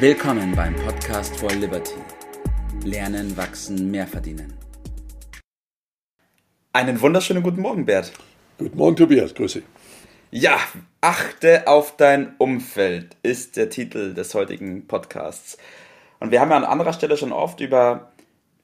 [0.00, 1.96] Willkommen beim Podcast for Liberty.
[2.84, 4.54] Lernen, wachsen, mehr verdienen.
[6.72, 8.12] Einen wunderschönen guten Morgen, Bert.
[8.58, 9.34] Guten Morgen, Tobias.
[9.34, 9.60] Grüße.
[10.30, 10.56] Ja,
[11.00, 15.58] achte auf dein Umfeld ist der Titel des heutigen Podcasts.
[16.20, 18.12] Und wir haben ja an anderer Stelle schon oft über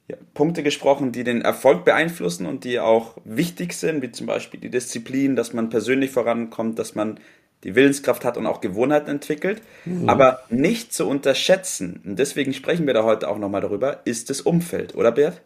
[0.07, 4.61] ja, Punkte gesprochen, die den Erfolg beeinflussen und die auch wichtig sind, wie zum Beispiel
[4.61, 7.19] die Disziplin, dass man persönlich vorankommt, dass man
[7.65, 9.61] die Willenskraft hat und auch Gewohnheiten entwickelt.
[9.85, 10.07] Mhm.
[10.07, 14.39] Aber nicht zu unterschätzen, und deswegen sprechen wir da heute auch nochmal darüber, ist das
[14.39, 15.41] Umfeld, oder Bert?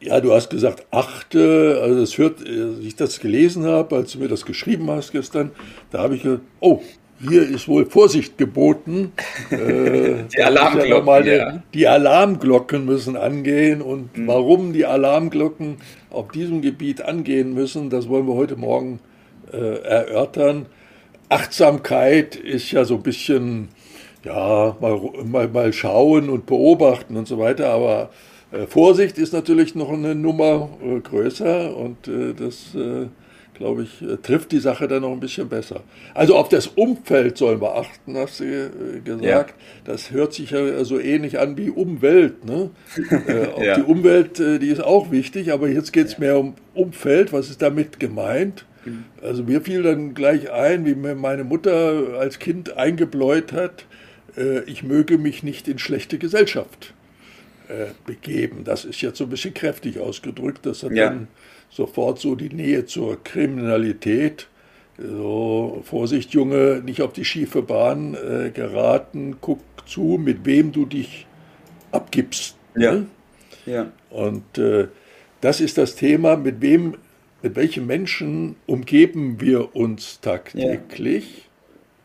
[0.00, 4.20] Ja, du hast gesagt, achte, also das hört, als ich das gelesen habe, als du
[4.20, 5.50] mir das geschrieben hast gestern,
[5.90, 6.80] da habe ich gedacht, oh,
[7.18, 9.12] hier ist wohl Vorsicht geboten.
[9.50, 11.26] Äh, die Alarmglocken.
[11.26, 11.62] Ja ja.
[11.72, 14.26] Die Alarmglocken müssen angehen und mhm.
[14.26, 15.78] warum die Alarmglocken
[16.10, 19.15] auf diesem Gebiet angehen müssen, das wollen wir heute Morgen äh,
[19.52, 20.66] erörtern.
[21.28, 23.68] Achtsamkeit ist ja so ein bisschen,
[24.24, 28.10] ja, mal, mal, mal schauen und beobachten und so weiter, aber
[28.52, 33.06] äh, Vorsicht ist natürlich noch eine Nummer äh, größer und äh, das, äh,
[33.54, 35.80] glaube ich, äh, trifft die Sache dann noch ein bisschen besser.
[36.14, 39.50] Also auf das Umfeld sollen wir achten, hast du gesagt.
[39.50, 39.54] Ja.
[39.84, 42.44] Das hört sich ja so ähnlich an wie Umwelt.
[42.44, 42.70] Ne?
[43.60, 43.76] ja.
[43.76, 47.32] die Umwelt, die ist auch wichtig, aber jetzt geht es mehr um Umfeld.
[47.32, 48.66] Was ist damit gemeint?
[49.22, 53.86] Also mir fiel dann gleich ein, wie mir meine Mutter als Kind eingebläut hat,
[54.66, 56.92] ich möge mich nicht in schlechte Gesellschaft
[57.68, 58.62] äh, begeben.
[58.62, 60.66] Das ist jetzt so ein bisschen kräftig ausgedrückt.
[60.66, 61.08] Das hat ja.
[61.08, 61.26] dann
[61.68, 64.46] sofort so die Nähe zur Kriminalität.
[64.98, 69.38] So, Vorsicht, Junge, nicht auf die schiefe Bahn äh, geraten.
[69.40, 71.26] Guck zu, mit wem du dich
[71.90, 72.56] abgibst.
[72.76, 72.92] Ja.
[72.92, 73.06] Ne?
[73.66, 73.90] ja.
[74.10, 74.86] Und äh,
[75.40, 76.94] das ist das Thema, mit wem,
[77.42, 81.24] mit welchen Menschen umgeben wir uns tagtäglich,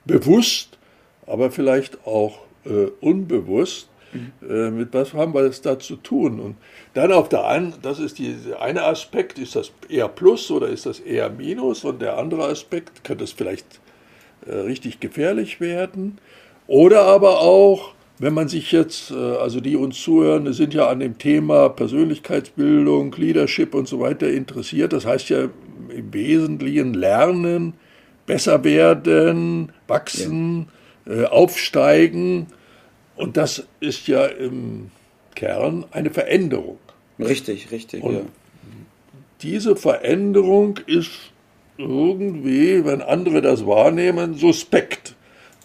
[0.06, 0.18] ja.
[0.18, 0.78] bewusst,
[1.26, 3.88] aber vielleicht auch äh, unbewusst.
[4.14, 4.78] Mhm.
[4.78, 6.42] mit was haben wir das da zu tun?
[6.42, 6.58] Und
[6.94, 10.86] dann auf der einen, das ist die eine Aspekt, ist das eher Plus oder ist
[10.86, 11.86] das eher Minus?
[11.86, 13.80] Und der andere Aspekt, könnte es vielleicht
[14.46, 16.18] äh, richtig gefährlich werden?
[16.68, 21.00] Oder aber auch, wenn man sich jetzt, äh, also die uns zuhören, sind ja an
[21.00, 24.94] dem Thema Persönlichkeitsbildung, Leadership und so weiter interessiert.
[24.94, 25.50] Das heißt ja
[25.90, 27.74] im Wesentlichen lernen,
[28.28, 30.68] besser werden, wachsen,
[31.08, 31.14] ja.
[31.14, 32.46] äh, aufsteigen.
[33.16, 34.92] Und das ist ja im
[35.34, 36.78] Kern eine Veränderung.
[37.18, 38.04] Richtig, richtig.
[38.04, 38.22] Und ja.
[39.42, 41.32] diese Veränderung ist
[41.80, 45.16] irgendwie, wenn andere das wahrnehmen, suspekt.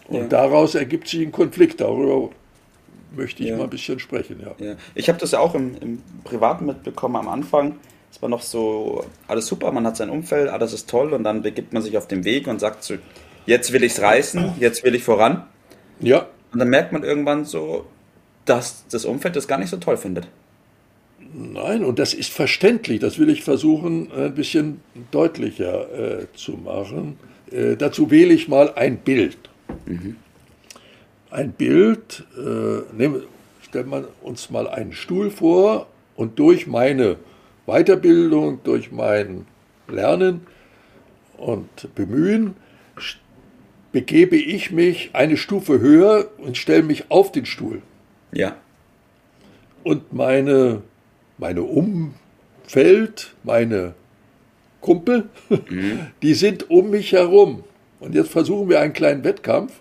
[0.09, 0.27] Und ja.
[0.29, 1.83] daraus ergibt sich ein Konflikt.
[1.83, 2.31] Darüber
[3.15, 3.57] möchte ich ja.
[3.57, 4.41] mal ein bisschen sprechen.
[4.41, 4.65] Ja.
[4.65, 4.77] ja.
[4.95, 7.77] Ich habe das ja auch im, im Privaten mitbekommen am Anfang.
[8.11, 11.43] Es war noch so, alles super, man hat sein Umfeld, alles ist toll und dann
[11.43, 12.95] begibt man sich auf den Weg und sagt so,
[13.45, 15.45] jetzt will ich es reißen, jetzt will ich voran.
[16.01, 16.27] Ja.
[16.53, 17.85] Und dann merkt man irgendwann so,
[18.45, 20.29] dass das Umfeld das gar nicht so toll findet.
[21.35, 23.01] Nein, und das ist verständlich.
[23.01, 24.81] Das will ich versuchen, ein bisschen
[25.11, 27.19] deutlicher äh, zu machen.
[27.51, 29.37] Äh, dazu wähle ich mal ein Bild.
[29.85, 30.17] Mhm.
[31.31, 33.23] Ein Bild, äh, nehmen,
[33.63, 37.17] stellen wir uns mal einen Stuhl vor und durch meine
[37.67, 39.47] Weiterbildung, durch mein
[39.89, 40.47] Lernen
[41.37, 42.55] und Bemühen
[43.93, 47.83] begebe ich mich eine Stufe höher und stelle mich auf den Stuhl.
[48.33, 48.57] Ja.
[49.85, 50.83] Und meine,
[51.39, 53.95] meine Umfeld, meine
[54.81, 56.09] Kumpel, mhm.
[56.23, 57.65] die sind um mich herum.
[57.99, 59.73] Und jetzt versuchen wir einen kleinen Wettkampf.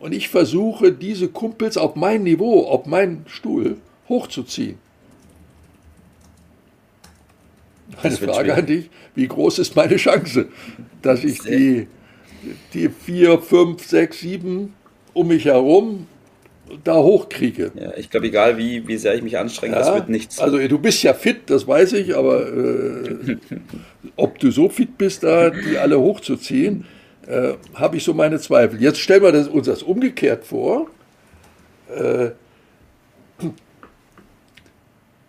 [0.00, 3.76] Und ich versuche, diese Kumpels auf mein Niveau, auf meinen Stuhl
[4.08, 4.78] hochzuziehen.
[8.02, 10.48] Eine Frage an dich, wie groß ist meine Chance,
[11.02, 11.86] dass ich die
[12.72, 14.74] die vier, fünf, sechs, sieben
[15.12, 16.06] um mich herum
[16.84, 17.72] da hochkriege.
[17.74, 20.38] Ja, ich glaube, egal wie, wie sehr ich mich anstrenge, ja, das wird nichts.
[20.38, 23.36] Also du bist ja fit, das weiß ich, aber äh,
[24.16, 26.86] ob du so fit bist, da die alle hochzuziehen,
[27.30, 28.80] äh, habe ich so meine Zweifel.
[28.80, 30.88] Jetzt stellen wir das, uns das umgekehrt vor.
[31.94, 32.30] Äh,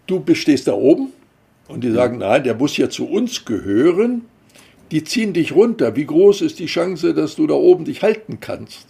[0.08, 1.14] du bestehst da oben
[1.68, 4.24] und die sagen, nein, der muss ja zu uns gehören
[4.92, 5.96] die ziehen dich runter.
[5.96, 8.86] Wie groß ist die Chance, dass du da oben dich halten kannst?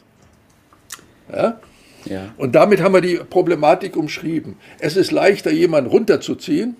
[1.31, 1.59] Ja?
[2.05, 2.33] Ja.
[2.37, 4.55] Und damit haben wir die Problematik umschrieben.
[4.79, 6.75] Es ist leichter, jemanden runterzuziehen,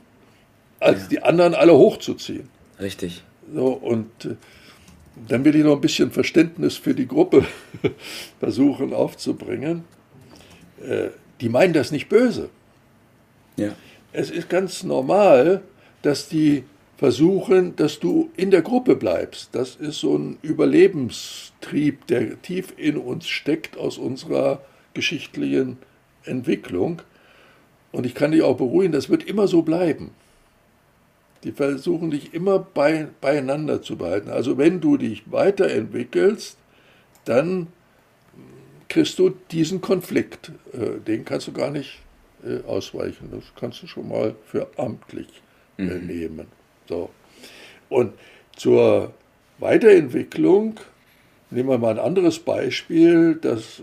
[0.79, 1.07] als ja.
[1.09, 2.50] die anderen alle hochzuziehen.
[2.79, 3.23] Richtig.
[3.53, 4.35] So, und äh,
[5.27, 7.45] dann will ich noch ein bisschen Verständnis für die Gruppe
[8.39, 9.83] versuchen aufzubringen.
[10.85, 11.09] Äh,
[11.41, 12.49] die meinen das nicht böse.
[13.57, 13.73] Ja.
[14.13, 15.61] Es ist ganz normal,
[16.01, 16.63] dass die
[16.97, 19.49] versuchen, dass du in der Gruppe bleibst.
[19.53, 24.61] Das ist so ein Überlebenstrieb, der tief in uns steckt aus unserer
[24.93, 25.77] geschichtlichen
[26.25, 27.01] Entwicklung.
[27.91, 30.11] Und ich kann dich auch beruhigen, das wird immer so bleiben.
[31.43, 34.29] Die versuchen dich immer bei, beieinander zu behalten.
[34.29, 36.57] Also wenn du dich weiterentwickelst,
[37.25, 37.67] dann
[38.89, 40.51] kriegst du diesen Konflikt.
[40.73, 41.99] Äh, den kannst du gar nicht
[42.43, 43.29] äh, ausweichen.
[43.31, 45.41] Das kannst du schon mal für amtlich
[45.77, 46.07] äh, mhm.
[46.07, 46.47] nehmen.
[46.88, 47.09] So.
[47.89, 48.13] Und
[48.55, 49.13] zur
[49.59, 50.79] Weiterentwicklung
[51.49, 53.81] nehmen wir mal ein anderes Beispiel, das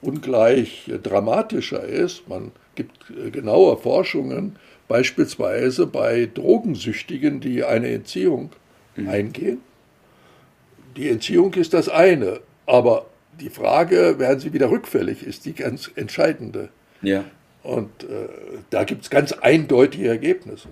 [0.00, 2.28] ungleich dramatischer ist.
[2.28, 4.56] Man gibt genaue Forschungen,
[4.88, 8.50] beispielsweise bei Drogensüchtigen, die eine Entziehung
[8.96, 9.08] mhm.
[9.08, 9.58] eingehen.
[10.96, 13.06] Die Entziehung ist das eine, aber
[13.40, 16.70] die Frage, werden sie wieder rückfällig, ist die ganz entscheidende.
[17.02, 17.24] Ja.
[17.62, 18.28] Und äh,
[18.70, 20.68] da gibt es ganz eindeutige Ergebnisse.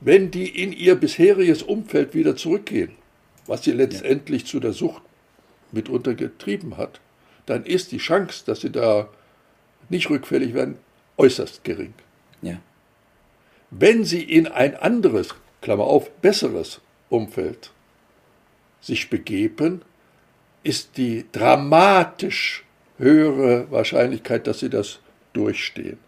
[0.00, 2.92] Wenn die in ihr bisheriges Umfeld wieder zurückgehen,
[3.46, 4.48] was sie letztendlich ja.
[4.48, 5.02] zu der Sucht
[5.72, 7.00] mitunter getrieben hat,
[7.46, 9.08] dann ist die Chance, dass sie da
[9.88, 10.76] nicht rückfällig werden,
[11.18, 11.94] äußerst gering.
[12.42, 12.58] Ja.
[13.76, 17.72] Wenn sie in ein anderes, Klammer auf, besseres Umfeld
[18.80, 19.82] sich begeben,
[20.62, 22.64] ist die dramatisch
[22.98, 25.00] höhere Wahrscheinlichkeit, dass sie das
[25.32, 25.98] durchstehen.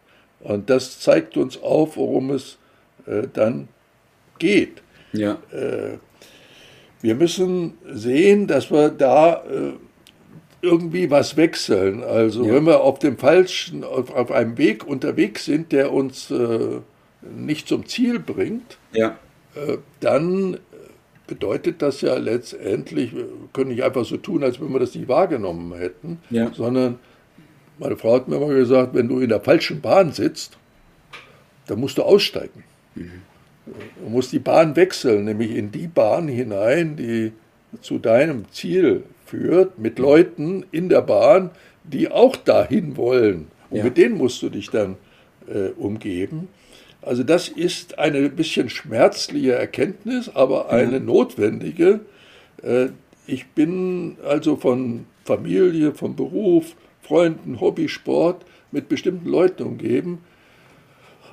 [0.40, 2.58] Und das zeigt uns auf, worum es
[3.06, 3.68] äh, dann
[4.38, 4.82] geht.
[5.12, 5.38] Ja.
[5.50, 5.98] Äh,
[7.02, 9.72] wir müssen sehen, dass wir da äh,
[10.62, 12.02] irgendwie was wechseln.
[12.04, 12.54] Also ja.
[12.54, 16.80] wenn wir auf dem falschen, auf, auf, einem Weg unterwegs sind, der uns äh,
[17.34, 19.16] nicht zum Ziel bringt, ja.
[19.56, 20.58] Äh, dann
[21.26, 25.08] bedeutet das ja letztendlich, wir können nicht einfach so tun, als wenn wir das nicht
[25.08, 26.52] wahrgenommen hätten, ja.
[26.52, 26.98] sondern
[27.78, 30.56] meine Frau hat mir mal gesagt, wenn du in der falschen Bahn sitzt,
[31.66, 32.64] dann musst du aussteigen.
[32.94, 33.22] Mhm.
[33.66, 37.32] Du musst die Bahn wechseln, nämlich in die Bahn hinein, die
[37.80, 41.50] zu deinem Ziel führt, mit Leuten in der Bahn,
[41.82, 43.48] die auch dahin wollen.
[43.70, 43.84] Und ja.
[43.84, 44.96] mit denen musst du dich dann
[45.48, 46.48] äh, umgeben.
[47.06, 51.06] Also das ist eine bisschen schmerzliche Erkenntnis, aber eine mhm.
[51.06, 52.00] notwendige.
[52.64, 52.88] Äh,
[53.28, 60.18] ich bin also von Familie, vom Beruf, Freunden, Hobby, Sport mit bestimmten Leuten umgeben.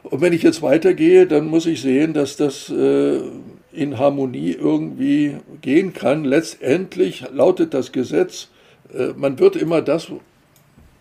[0.04, 3.22] Und wenn ich jetzt weitergehe, dann muss ich sehen, dass das äh,
[3.72, 6.24] in Harmonie irgendwie gehen kann.
[6.24, 8.50] Letztendlich lautet das Gesetz,
[8.94, 10.12] äh, man wird immer das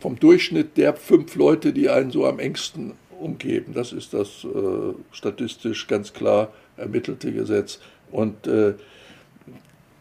[0.00, 3.72] vom Durchschnitt der fünf Leute, die einen so am engsten umgeben.
[3.74, 7.80] Das ist das äh, statistisch ganz klar ermittelte Gesetz.
[8.10, 8.74] Und äh,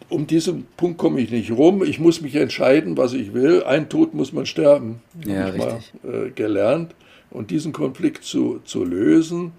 [0.09, 1.83] um diesen Punkt komme ich nicht rum.
[1.83, 3.63] Ich muss mich entscheiden, was ich will.
[3.63, 5.01] Ein Tod muss man sterben.
[5.25, 6.93] Ja, ich Mal, äh, gelernt.
[7.29, 9.53] Und diesen Konflikt zu, zu lösen.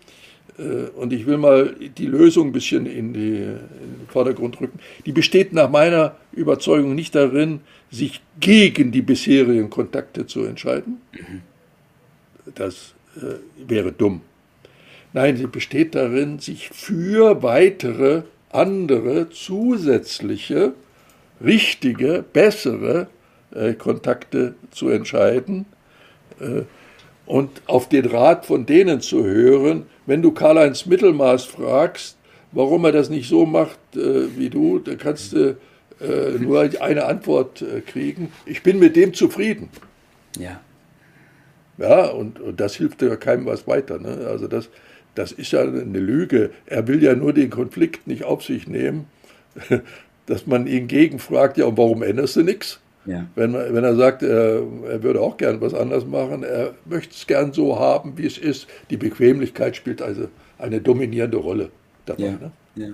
[0.58, 4.78] Äh, und ich will mal die Lösung ein bisschen in, die, in den Vordergrund rücken.
[5.06, 7.60] Die besteht nach meiner Überzeugung nicht darin,
[7.90, 11.00] sich gegen die bisherigen Kontakte zu entscheiden.
[11.12, 11.42] Mhm.
[12.54, 14.22] Das äh, wäre dumm.
[15.12, 20.72] Nein, sie besteht darin, sich für weitere, andere, zusätzliche,
[21.44, 23.08] richtige, bessere
[23.54, 25.66] äh, Kontakte zu entscheiden
[26.40, 26.62] äh,
[27.26, 29.86] und auf den Rat von denen zu hören.
[30.06, 32.16] Wenn du Karl-Heinz Mittelmaß fragst,
[32.52, 35.56] warum er das nicht so macht äh, wie du, dann kannst du
[36.00, 38.32] äh, nur eine Antwort äh, kriegen.
[38.46, 39.68] Ich bin mit dem zufrieden.
[40.38, 40.60] Ja.
[41.82, 43.98] Ja, und, und das hilft ja keinem was weiter.
[43.98, 44.26] Ne?
[44.28, 44.68] Also das,
[45.16, 46.50] das ist ja eine Lüge.
[46.66, 49.06] Er will ja nur den Konflikt nicht auf sich nehmen,
[50.26, 52.78] dass man ihn gegenfragt, ja, und warum änderst du nichts?
[53.04, 53.26] Ja.
[53.34, 57.26] Wenn, wenn er sagt, er, er würde auch gern was anders machen, er möchte es
[57.26, 58.68] gern so haben, wie es ist.
[58.90, 61.70] Die Bequemlichkeit spielt also eine dominierende Rolle
[62.06, 62.22] dabei.
[62.22, 62.30] Ja.
[62.30, 62.52] Ne?
[62.76, 62.88] Ja.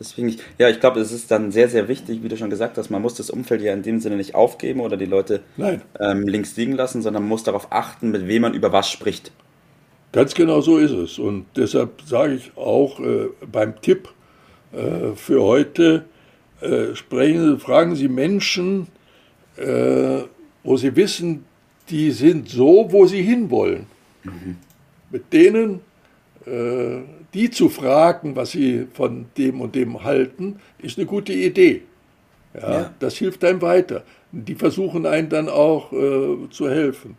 [0.00, 2.78] Deswegen, ich, ja, ich glaube, es ist dann sehr, sehr wichtig, wie du schon gesagt
[2.78, 5.42] hast, man muss das Umfeld ja in dem Sinne nicht aufgeben oder die Leute
[6.00, 9.30] ähm, links liegen lassen, sondern man muss darauf achten, mit wem man über was spricht.
[10.12, 11.18] Ganz genau so ist es.
[11.18, 14.08] Und deshalb sage ich auch äh, beim Tipp
[14.72, 16.06] äh, für heute,
[16.62, 18.88] äh, sprechen, fragen Sie Menschen,
[19.56, 20.22] äh,
[20.64, 21.44] wo Sie wissen,
[21.90, 23.86] die sind so, wo sie hinwollen.
[24.22, 24.56] Mhm.
[25.10, 25.80] Mit denen
[26.46, 27.00] äh,
[27.34, 31.82] die zu fragen, was sie von dem und dem halten, ist eine gute Idee.
[32.54, 32.94] Ja, ja.
[32.98, 34.02] Das hilft einem weiter.
[34.32, 37.16] Die versuchen einen dann auch äh, zu helfen.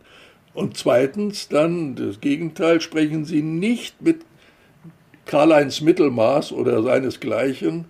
[0.54, 4.20] Und zweitens dann das Gegenteil, sprechen sie nicht mit
[5.24, 7.86] Karl-Heinz Mittelmaß oder seinesgleichen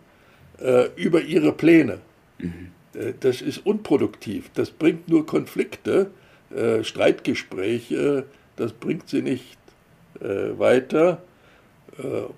[0.60, 1.98] äh, über ihre Pläne.
[2.38, 2.70] Mhm.
[2.94, 4.50] Äh, das ist unproduktiv.
[4.54, 6.10] Das bringt nur Konflikte,
[6.54, 8.24] äh, Streitgespräche,
[8.54, 9.58] das bringt sie nicht
[10.20, 11.22] äh, weiter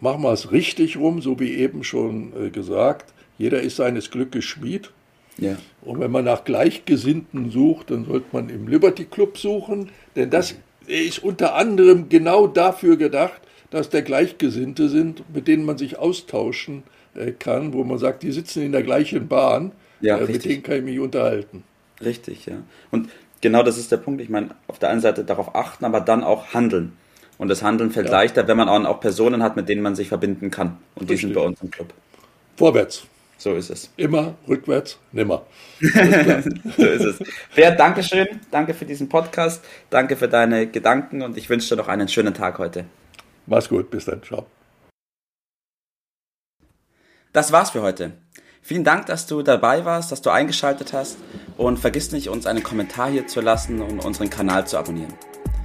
[0.00, 3.12] machen wir es richtig rum, so wie eben schon äh, gesagt.
[3.38, 4.90] Jeder ist seines Glückes Schmied.
[5.38, 5.56] Ja.
[5.82, 10.54] Und wenn man nach Gleichgesinnten sucht, dann sollte man im Liberty Club suchen, denn das
[10.86, 16.84] ist unter anderem genau dafür gedacht, dass da Gleichgesinnte sind, mit denen man sich austauschen
[17.14, 20.62] äh, kann, wo man sagt, die sitzen in der gleichen Bahn, ja, äh, mit denen
[20.62, 21.64] kann ich mich unterhalten.
[22.00, 22.56] Richtig, ja.
[22.90, 23.08] Und
[23.40, 24.20] genau das ist der Punkt.
[24.20, 26.92] Ich meine, auf der einen Seite darauf achten, aber dann auch handeln.
[27.44, 28.12] Und das Handeln fällt ja.
[28.12, 30.78] leichter, wenn man auch Personen hat, mit denen man sich verbinden kann.
[30.94, 31.08] Und Richtig.
[31.08, 31.92] die sind bei uns im Club.
[32.56, 33.02] Vorwärts.
[33.36, 33.90] So ist es.
[33.98, 35.42] Immer rückwärts, nimmer.
[35.78, 37.18] so ist es.
[37.54, 38.26] Bert, danke schön.
[38.50, 39.62] Danke für diesen Podcast.
[39.90, 42.86] Danke für deine Gedanken und ich wünsche dir noch einen schönen Tag heute.
[43.44, 43.90] Mach's gut.
[43.90, 44.22] Bis dann.
[44.22, 44.46] Ciao.
[47.34, 48.12] Das war's für heute.
[48.62, 51.18] Vielen Dank, dass du dabei warst, dass du eingeschaltet hast
[51.58, 55.12] und vergiss nicht, uns einen Kommentar hier zu lassen und unseren Kanal zu abonnieren.